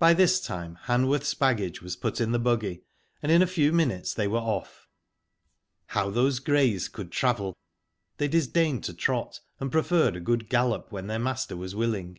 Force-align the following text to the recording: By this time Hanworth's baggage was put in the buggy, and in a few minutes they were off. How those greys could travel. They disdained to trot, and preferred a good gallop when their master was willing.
By 0.00 0.14
this 0.14 0.40
time 0.40 0.78
Hanworth's 0.88 1.32
baggage 1.34 1.80
was 1.80 1.94
put 1.94 2.20
in 2.20 2.32
the 2.32 2.40
buggy, 2.40 2.82
and 3.22 3.30
in 3.30 3.40
a 3.40 3.46
few 3.46 3.72
minutes 3.72 4.12
they 4.12 4.26
were 4.26 4.40
off. 4.40 4.88
How 5.86 6.10
those 6.10 6.40
greys 6.40 6.88
could 6.88 7.12
travel. 7.12 7.56
They 8.16 8.26
disdained 8.26 8.82
to 8.82 8.94
trot, 8.94 9.38
and 9.60 9.70
preferred 9.70 10.16
a 10.16 10.20
good 10.20 10.48
gallop 10.48 10.90
when 10.90 11.06
their 11.06 11.20
master 11.20 11.56
was 11.56 11.76
willing. 11.76 12.18